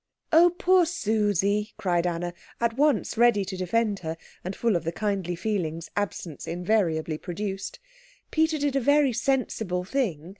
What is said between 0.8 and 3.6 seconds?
Susie!" cried Anna, at once ready to